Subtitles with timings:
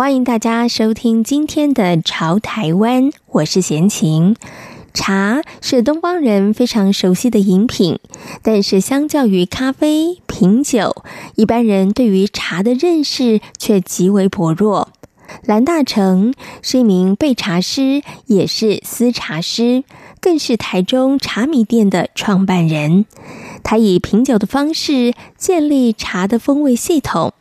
[0.00, 4.34] 欢迎大家收听今天的《潮台湾》，我是闲情。
[4.94, 7.98] 茶是东方人非常熟悉的饮品，
[8.42, 14.88] 但是相较于咖啡、品酒，一般人对于茶的认识却极为薄弱。
[15.44, 19.84] 蓝大成是一名备茶师，也是私茶师，
[20.18, 23.04] 更是台中茶米店的创办人。
[23.62, 27.34] 他以品酒的方式建立茶的风味系统。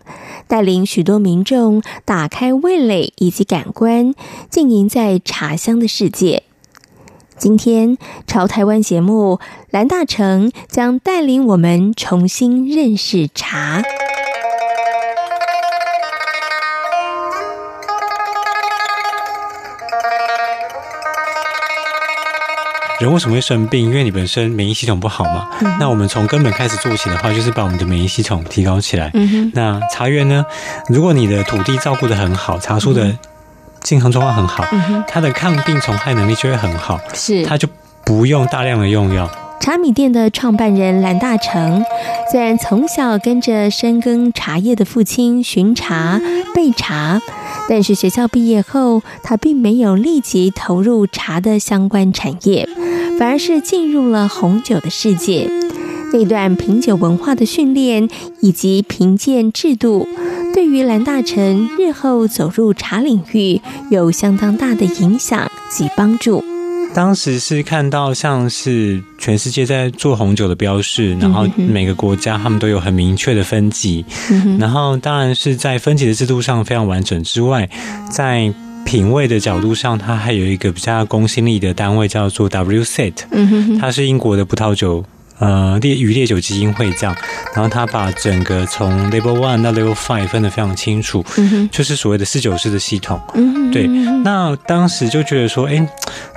[0.49, 4.15] 带领许多民众打开味蕾以及感官，
[4.49, 6.41] 浸淫在茶香的世界。
[7.37, 13.83] 今天朝台湾节目，蓝大成将带领我们重新认识茶。
[22.99, 23.85] 人为什么会生病？
[23.85, 25.47] 因为你本身免疫系统不好嘛。
[25.61, 29.09] 嗯、那我们从根本开始做起的话，就是把我们的免疫系统提高起来。
[29.13, 30.45] 嗯、那茶园呢？
[30.89, 33.17] 如果你的土地照顾得很好，茶树的
[33.81, 36.99] 健康状况很好，嗯、它的抗病虫害能力就会很好。
[37.13, 37.69] 是，它就
[38.03, 39.29] 不用大量的用药。
[39.61, 41.83] 茶米店的创办人蓝大成，
[42.31, 46.19] 虽然从小跟着深耕茶叶的父亲巡茶
[46.55, 47.21] 备茶，
[47.69, 52.67] 但是学校毕业后，他并没有立即投入茶的相关产业。
[53.19, 55.49] 反而是进入了红酒的世界，
[56.13, 58.07] 那段品酒文化的训练
[58.39, 60.07] 以及评鉴制度，
[60.53, 63.61] 对于蓝大成日后走入茶领域
[63.91, 66.41] 有相当大的影响及帮助。
[66.93, 74.03] 当时是看到像是全世界在做红酒的标示，然后每个国家他们都有很明确的分级，
[74.57, 77.69] 然后当然是在分级的制度上非常完整之外，
[78.09, 78.51] 在
[78.85, 83.13] 品味的角度上，它还有一个比较公信力的单位，叫做 WSET，
[83.79, 85.05] 它是英国的葡萄酒。
[85.39, 87.15] 呃，烈与烈酒基金会这样，
[87.55, 93.19] 然后他把整个从 Level One 到 Level Five 分得非常清楚，嗯、就是所谓的四九式的系统。
[93.35, 93.87] 嗯、对，
[94.23, 95.87] 那当时就觉得说，哎，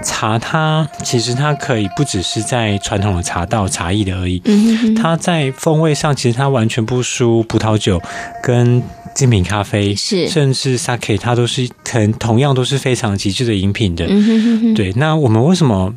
[0.04, 8.00] 茶它其实它可以不只是在传统的茶道茶艺的而已，嗯、它在风味上其实它完全不输葡萄酒
[8.40, 8.80] 跟
[9.16, 14.06] 精品咖啡，是甚至 Sake 它都是同同样都是非常极致的饮品的。
[14.08, 15.92] 嗯、哼哼对，那我们为什么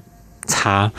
[0.48, 0.92] 茶？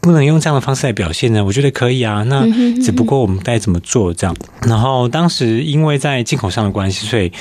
[0.00, 1.44] 不能用这样的方式来表现呢？
[1.44, 2.22] 我觉得可以啊。
[2.24, 2.46] 那
[2.82, 4.34] 只不过我们该怎么做这样？
[4.62, 7.32] 然后当时因为在进口上的关系，所以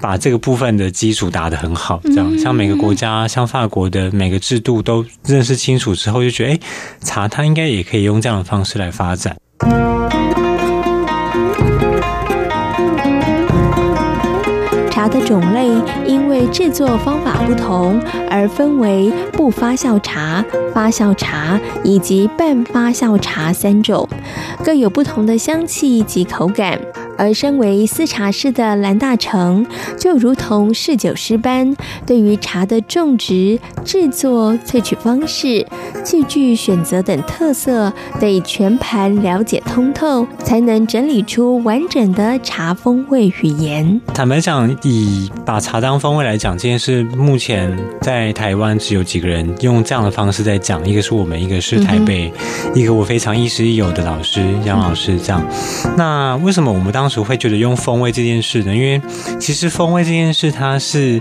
[0.00, 2.00] 把这个部分的基础打得很好。
[2.04, 6.60] 这样，像每个国家，像法国的每个制度都认识清楚之后，就觉得哎，
[7.02, 9.36] 茶它应该也可以用这样的方式来发展。
[15.14, 15.70] 的种类
[16.04, 20.44] 因为制作方法不同而分为不发酵茶、
[20.74, 24.08] 发酵茶以及半发酵茶三种，
[24.64, 26.80] 各有不同的香气及口感。
[27.16, 29.66] 而身为私茶师的蓝大成，
[29.98, 31.74] 就如同侍酒师般，
[32.06, 35.66] 对于茶的种植、制作、萃取方式、
[36.04, 44.00] 器具选择等特色，得全盘了解通透，才能整理出完整的茶风味语言。
[44.12, 52.32] 坦白讲，以把茶当风味来讲，这件事目前在台湾只有几个人用这样的方式在讲，一个是我们，一个是台北，
[52.66, 55.18] 嗯、一个我非常亦师亦友的老师杨老师。
[55.18, 55.44] 这样，
[55.96, 58.74] 那为什么我们当当时会觉得用风味这件事呢？
[58.74, 58.98] 因为
[59.38, 61.20] 其实风味这件事，它是，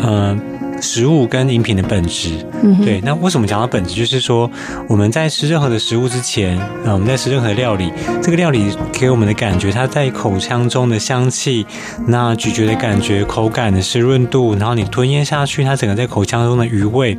[0.00, 0.38] 呃。
[0.80, 3.00] 食物跟饮品的本质，嗯、对。
[3.02, 3.94] 那为什么讲到本质？
[3.94, 4.50] 就是说，
[4.88, 7.92] 我们在吃任何的食物之前，啊，我们在吃任何的料理，
[8.22, 11.66] 这个料理给我们的感觉，它在口腔中的香气，
[12.06, 17.18] 那咀嚼的感觉，口感的湿润度，然后你吞咽下去，它整个在口腔中的余味，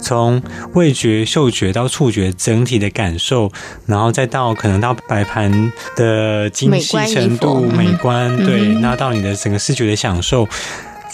[0.00, 3.50] 从味觉、嗅觉到触觉，整体的感受，
[3.86, 10.48] 然后再到可能到摆盘的精细程度、美观，嗯、对，那、嗯、到你的整个视觉的享受。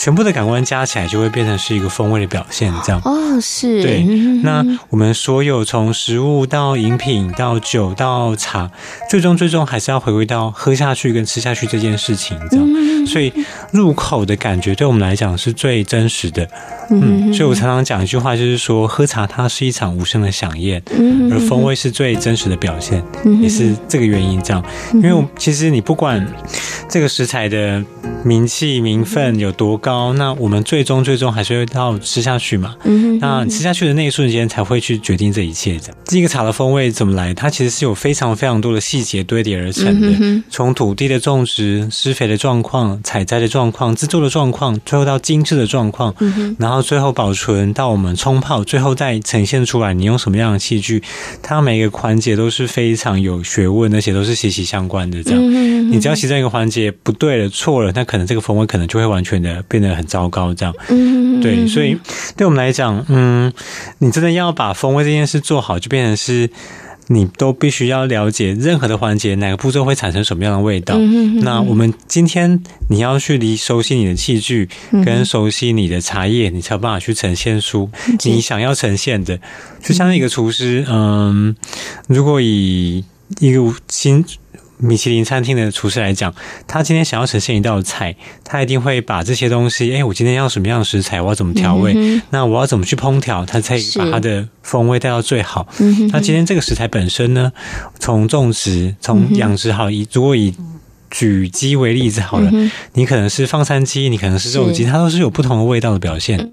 [0.01, 4.03] 全部的感官加起来，就会变成是一个风味的表现，这样哦，是对。
[4.43, 8.71] 那我们所有从食物到饮品到酒到茶，
[9.11, 12.67] 最终最终还是要回归到喝下去跟吃下去这件事情，这样。
[13.07, 13.31] 所以
[13.73, 16.49] 入口的感觉对我们来讲是最真实的。
[16.91, 20.83] 嗯，所以我常常讲一句话，就是说喝茶它是一场无声的饗宴，
[21.31, 23.03] 而风味是最真实的表现，
[23.43, 24.65] 也是这个原因这样。
[24.95, 26.27] 因为其实你不管
[26.89, 27.85] 这个食材的
[28.25, 29.90] 名气名分有多高。
[29.91, 32.77] 高，那我们最终最终还是会到吃下去嘛。
[32.85, 35.93] 嗯，那吃下去的那一瞬间才会去决定这一切的。
[36.05, 37.35] 这个茶的风味怎么来？
[37.35, 51.03] 它其实是有非常非常多的细节堆叠而成的，从土地的种植、施肥的状况、采摘的状况、制作的状况，最后到精致的状况，嗯然后最后保存到我们冲泡，最后再呈现出来，你用什么样的器具，
[51.43, 55.21] 它每一个环节都是非常有学问，而且都是息息相关的。
[55.25, 60.53] 这样，你只要其中一个环节不对了、错了，那可能这个风味可能就会完全的变得很糟糕。
[60.55, 61.97] 这样，嗯对，所以
[62.37, 63.53] 对我们来讲，嗯，
[63.99, 66.51] 你真的要把风味这件事做好，就变成是。
[67.13, 70.97] 你都必须要了解任何的环节，哪个步骤会产生什么样的味道。
[71.43, 74.69] 那我们今天你要去离熟悉你的器具，
[75.05, 77.91] 跟熟悉你的茶叶，你才有办法去呈现出
[78.23, 79.37] 你想要呈现的。
[79.83, 81.57] 就像一个厨师，嗯，
[82.07, 83.05] 如果以
[83.41, 84.25] 一个新。
[84.81, 86.35] 米其林餐厅的厨师来讲，
[86.67, 95.69] 他今天想要呈现一道菜，他一定会把这些东西，哎，我今天要什么样的食材，我要怎么调味，嗯、那我要怎么去烹调，他才把它的风味带到最好。
[96.13, 97.53] 那今天这个食材本身呢，
[97.99, 100.55] 从种植，从养殖好，以如果以
[101.11, 106.53] 举鸡为例子好了，嗯、你可能是放山鸡，你可能是肉鸡，它都是有不同的味道的表现。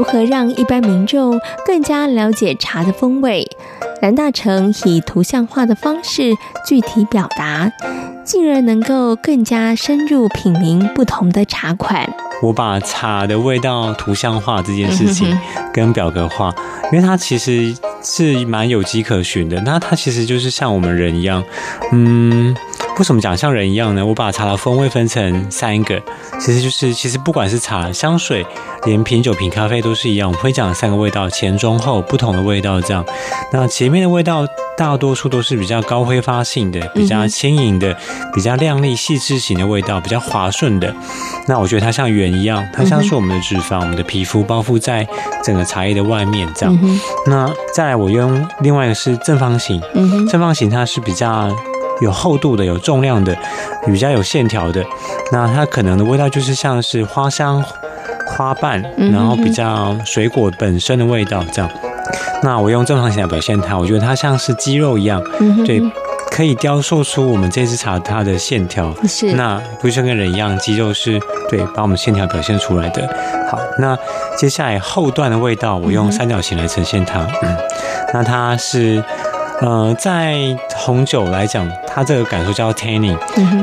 [0.00, 3.46] 如何让一般民众更加了解茶的风味？
[4.00, 6.32] 蓝大成以图像化的方式
[6.66, 7.70] 具体表达，
[8.24, 12.10] 进而能够更加深入品茗不同的茶款。
[12.42, 15.38] 我把茶的味道图像化这件事情
[15.70, 16.50] 跟表格化，
[16.90, 19.60] 因为它其实是蛮有迹可循的。
[19.60, 21.44] 那它其实就是像我们人一样，
[21.92, 22.56] 嗯。
[23.00, 24.04] 为什么讲像人一样呢？
[24.04, 25.98] 我把茶的风味分成三个，
[26.38, 28.44] 其实就是其实不管是茶香水，
[28.84, 33.02] 连品酒品咖啡都是一样，我会讲三个味道，前中后不同的味道这样。
[33.54, 37.96] 那前面的味道大多数都是比较高挥发性的，比较轻盈的，
[38.34, 40.94] 比较亮丽细致型的味道，比较滑顺的。
[41.48, 45.08] 那我觉得它像圆一样，它像是我们的脂肪，我们的皮肤包覆在
[45.42, 47.00] 整个茶叶的外面这样。
[47.26, 49.80] 那再来我用另外一个是正方形，
[50.28, 51.50] 正方形它是比较。
[52.00, 53.36] 有厚度的，有重量的，
[53.86, 54.84] 比较有线条的，
[55.32, 57.62] 那它可能的味道就是像是花香、
[58.26, 61.70] 花瓣，然后比较水果本身的味道这样。
[62.42, 65.22] 那我用正方形来表现它，我觉得它像是肌肉一样，
[65.66, 65.80] 对，
[66.30, 68.94] 可以雕塑出我们这支茶它的线条。
[69.06, 71.20] 是，那不是跟人一样，肌肉是
[71.50, 73.06] 对，把我们线条表现出来的。
[73.50, 73.96] 好，那
[74.38, 77.20] 接下来后段的味道，我用三角形来呈现它。
[77.42, 77.56] 嗯，
[78.14, 79.04] 那它是。
[79.60, 83.16] 呃，在红酒来讲，它这个感受叫 tannin，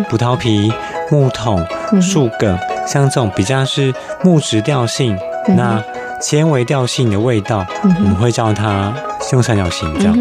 [0.09, 0.71] 葡萄皮、
[1.09, 1.65] 木桶、
[1.99, 5.17] 树梗，像这种比较是木质调性，
[5.55, 5.83] 那
[6.19, 8.93] 纤维调性的味道，我们会叫它
[9.31, 10.15] 用三角形这样。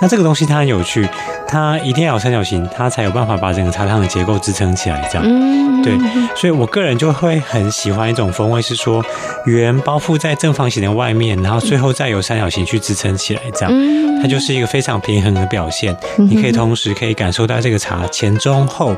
[0.00, 1.08] 那这个东西它很有趣。
[1.52, 5.08] 它一定要有三角形，它才有办法把整个茶汤的结构支撑起来。
[5.12, 5.98] 这样，对，
[6.36, 9.04] 所以我个人就会很喜欢一种风味，是说
[9.46, 13.40] 圆包覆在正方形的外面，然后最后再由三角形去支撑起来。
[13.52, 15.96] 这样，它就是一个非常平衡的表现。
[16.18, 18.94] 你可以同时可以感受到这个茶前中后，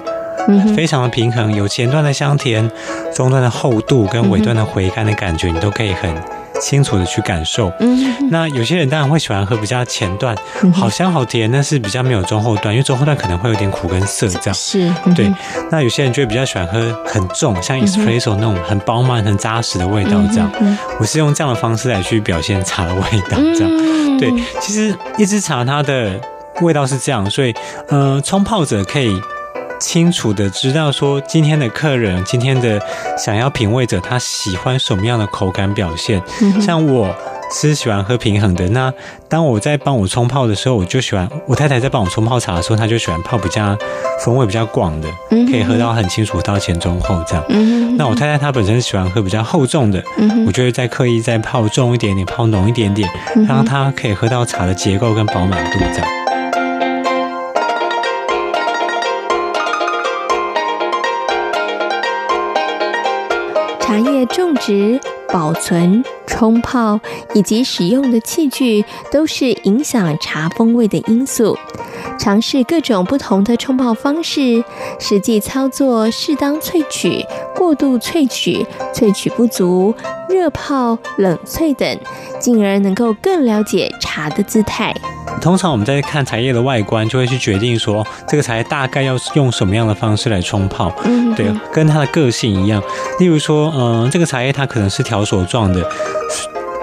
[0.77, 2.71] 非常的平衡，有前段的香甜，
[3.15, 6.15] 中段的厚度跟尾段的回甘的感觉，你都可以很。
[6.63, 10.35] 清楚的去感受，嗯，那有些人当然会喜欢喝比较前段，
[10.73, 15.31] 好香好甜，但是比较没有中后段，因为中后段可能会有点苦跟涩这样，是，对。
[15.73, 20.49] 那有些人就会比较喜欢喝很重，像 espresso 那种很饱满、很扎实的味道这样。
[21.01, 24.19] 我是用这样的方式来去表现茶的味道，这样。
[24.19, 26.21] 对，其实一支茶它的
[26.61, 27.53] 味道是这样，所以
[27.89, 29.21] 呃，冲泡者可以。
[29.83, 32.81] 清楚的知道说，今天的客人，今天的
[33.19, 36.23] 想要品味者，他喜欢什么样的口感表现。
[36.61, 37.13] 像我
[37.51, 38.67] 是喜欢喝平衡的。
[38.69, 38.93] 那
[39.29, 43.77] 当我在帮我冲泡的时候，我就喜欢我太太在帮我冲泡茶的时候，她就喜欢泡比较
[44.25, 47.45] 风味比较广的，可以喝到很清楚到前中后这样。
[47.99, 50.03] 那我太太她本身喜欢喝比较厚重的，
[50.47, 53.11] 我就会再刻意再泡重一点点，泡浓一点点，
[53.49, 56.22] 让她可以喝到茶的结构跟饱满度这样。
[63.93, 66.99] 茶叶种植、保存、冲泡
[67.35, 71.59] 以及使用的器具，都是影响茶风味的因素。
[72.19, 74.65] 尝试各种不同的冲泡方式，
[74.99, 77.23] 实际操作适当萃取、
[77.55, 79.95] 过度萃取、萃取不足、
[80.27, 81.99] 热泡、冷萃等，
[82.41, 84.95] 进而能够更了解茶的姿态。
[85.41, 90.93] 通常我们在看茶叶的外观，就会去决定说这个茶叶大概要用什么样的方式来冲泡。
[91.05, 92.83] 嗯，对，跟它的个性一样。
[93.19, 95.89] 例如说，嗯、呃，这个茶叶它可能是条索状的。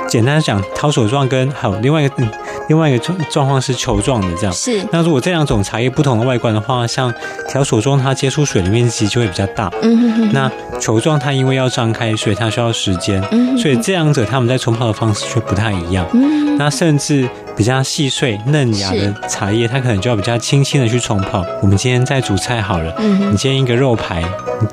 [0.08, 2.16] 简单讲，条索状跟还有另外一个。
[2.18, 2.30] 嗯
[2.70, 4.86] 另外一个状状况是球状的，这样是。
[4.92, 7.12] 那如果这两种茶叶不同的外观的话，像
[7.48, 9.72] 条索状，它接触水的面积就会比较大。
[9.82, 10.30] 嗯哼哼。
[10.32, 13.20] 那球状它因为要张开，所以它需要时间。
[13.32, 13.58] 嗯哼哼。
[13.58, 16.06] 所以这两者它们在冲泡的方式却不太一样。
[16.14, 16.58] 嗯哼。
[16.58, 17.28] 那甚至
[17.60, 21.46] 比较细碎嫩芽的茶叶，它可能就要比较轻轻的去冲泡。
[21.62, 23.34] 我们今天在煮菜好了，嗯。
[23.34, 24.24] 你煎一个肉排，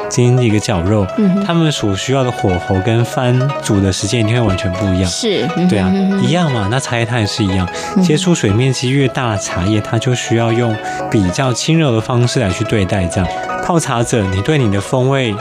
[0.09, 1.45] 今天一个绞肉，嗯哼。
[1.45, 5.11] 他们所需要的火候跟翻煮的时间一定会完全不一样。
[5.11, 5.45] 是。
[5.69, 6.69] 对啊，一样嘛。
[6.71, 7.69] 那茶叶它也是一样。
[8.01, 10.73] 接触水面积越大茶叶，它就需要用
[11.11, 13.05] 比较轻柔的方式来去对待。
[13.07, 13.29] 这样
[13.65, 15.35] 泡茶者，你对你的风味，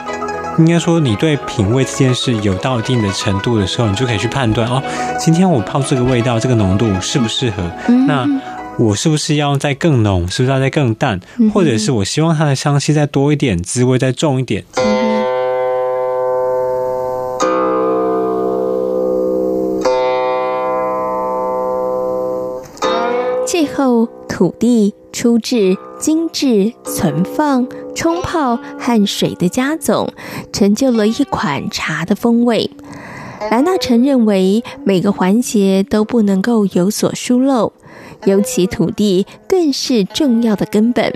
[0.57, 4.81] 应该说你对品味这件事有到一定的程度的时候，你就可以去判断哦，
[5.19, 7.63] 今天我泡这个味道，这个浓度适不适合？
[8.07, 8.25] 那
[8.79, 10.25] 我是不是要再更浓？
[10.29, 11.19] 是不是要再更淡？
[11.53, 14.63] 或者是我希望它的香气再多一点，滋味再重一点？
[23.45, 30.13] 最后，土地、出制、精致、存放、冲泡和水的加总，
[30.53, 32.69] 成就了一款茶的风味。
[33.49, 37.73] 兰大成认为，每个环节都不能够有所疏漏，
[38.25, 41.13] 尤其土地更是重要的根本。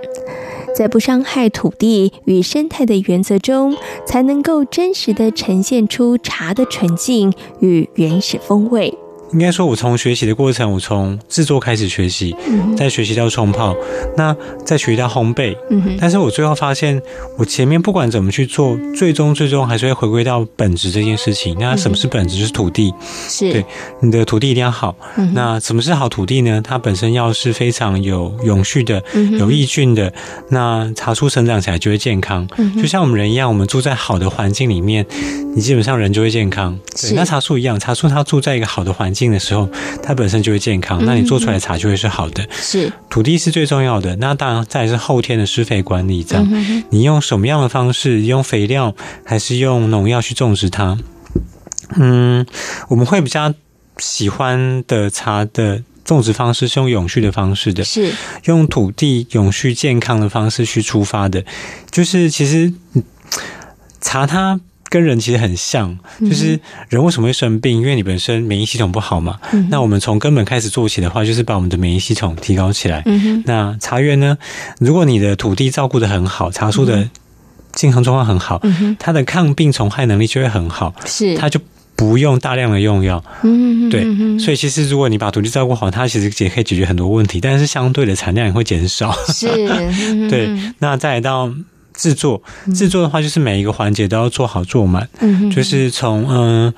[0.75, 8.97] 在不伤害土地与生态的原则中，才能够真实地呈现出茶的纯净与原始风味。
[9.33, 12.35] 应该说，我从学习的过程，我从制作开始学习，
[12.75, 13.75] 再学习到冲泡，
[14.17, 15.55] 那再学习到烘焙。
[15.69, 17.01] 嗯但是我最后发现，
[17.37, 21.55] 我前面不管怎么去做，最终最终还是会回归到本质这件事情。
[21.59, 22.37] 那什么是本质？
[22.37, 22.93] 就是土地。
[23.27, 23.65] 是对
[24.01, 24.95] 你的土地一定要好。
[25.33, 26.61] 那什么是好土地呢？
[26.63, 29.03] 它本身要是非常有永续的、
[29.37, 30.11] 有益菌的，
[30.49, 32.47] 那茶树生长起来就会健康。
[32.75, 35.05] 就像我们人一样，我们住在好的环境里面，
[35.55, 36.77] 你基本上人就会健康。
[36.99, 39.18] 对，那茶树一样，茶树它住在一个好的环境。
[39.31, 39.67] 的时候，
[40.03, 42.47] 它本身就会健康，那你做出来的茶就会是好的。
[42.51, 46.23] 是土地是最重要的，那当然再来是后天的施肥管理。
[46.23, 48.21] 这样，你用什么样的方式？
[48.21, 48.95] 用肥料
[49.25, 50.97] 还是用农药去种植它？
[51.97, 52.45] 嗯，
[52.87, 53.53] 我们会比较
[53.97, 58.13] 喜欢的茶的种植方式是用永续的方式的，是
[58.45, 61.43] 用土地永续健康的方式去出发的。
[61.89, 62.71] 就是其实
[63.99, 64.59] 茶它。
[64.89, 67.77] 跟人其实很像，就是人为什么会生病？
[67.79, 69.39] 因为你本身免疫系统不好嘛。
[69.69, 73.03] 那我们从根本开始做起的话，就是把我们的免疫系统提高起来。
[73.45, 74.37] 那茶园呢？
[74.79, 77.07] 如果你的土地照顾得很好，茶树的
[77.71, 78.59] 健康状况很好，
[78.97, 80.95] 它的抗病虫害能力就会很好。
[81.05, 81.59] 是，它就
[81.95, 83.23] 不用大量的用药。
[83.43, 84.03] 嗯，对。
[84.39, 89.15] 所以其实如果你把土地照顾好，它其实也可以解决很多问题，但是相对的产量也会减少。
[89.27, 89.47] 是，
[90.27, 90.49] 对。
[90.79, 91.53] 那再来到。
[91.99, 92.41] 制作
[92.73, 96.73] 制作的话，就是每一个环节都要做好做满，嗯，就是从嗯、呃，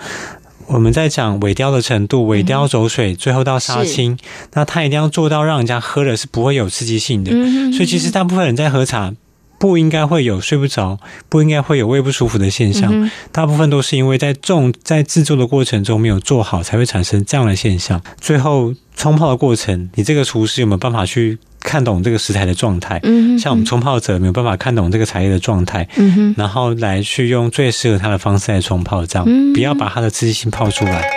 [0.65, 4.17] 我们在讲尾雕的程度，尾雕走水，最后到杀青，
[4.53, 7.31] 那它一定要做到让人家喝了是不会有刺激性的。
[7.31, 9.13] 嗯，所以其实大部分人在喝茶
[9.59, 10.97] 不应该会有睡不着，
[11.29, 18.01] 不应该会有胃不舒服的现象，大部分都是因为在种在制作的过程中没有做好，才会产生这样的现象。
[18.19, 21.37] 最后冲泡的过程，你这个厨师有没有办法去？
[21.61, 25.87] 看懂这个食材的状态，嗯，像我们冲泡者没有办法看懂这个茶叶的状态，
[26.35, 31.09] 然后来去用最适合它的方式来冲泡，这样，不要把它的刺激性泡出来。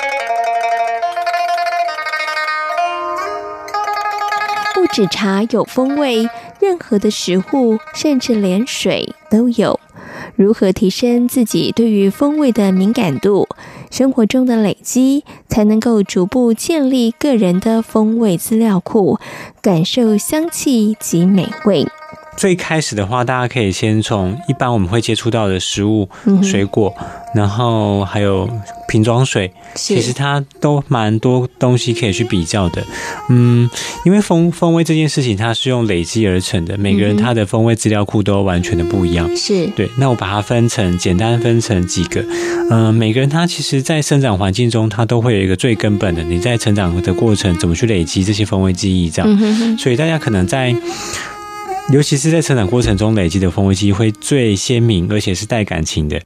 [4.75, 6.29] 不止茶有风味，
[6.61, 9.81] 任何的食物，甚至连水都有。
[10.37, 13.49] 如何提升自己对于风味的敏感度？
[13.91, 19.21] 生活中的累积，才能够逐步建立个人的风味资料库，
[19.63, 21.87] 感受香气及美味。
[22.37, 26.09] 最开始的话，大家可以先从一般我们会接触到的食物、
[26.43, 26.95] 水果，
[27.35, 28.49] 然后还有
[28.89, 32.83] 瓶装水，其实它都蛮多东西可以去比较的。
[33.29, 33.69] 嗯，
[34.05, 39.35] 因为风风味这件事情，它是用累积而成的，每个人他的风味资料库都完全的不一样。
[39.37, 39.89] 是对。
[39.99, 42.25] 那我把它分成简单分成几个，
[42.71, 49.79] 嗯，每个人他其实，在生长环境中，他都会有一个最根本的，你在成长的过程怎么去累积这些风味记忆，这样。
[49.79, 50.75] 所以大家可能在。
[51.93, 56.21] 尤其是在成长过程中累积的风味记忆会最鲜明，而且是带感情的。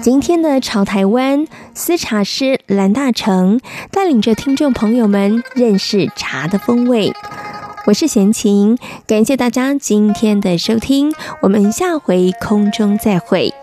[0.00, 3.58] 今天的潮台湾，私茶师蓝大成
[3.90, 7.12] 带领着听众朋友们认识茶的风味。
[7.86, 8.76] 我是闲情，
[9.06, 13.54] 感谢大家今天的收听，我们下回空中再会。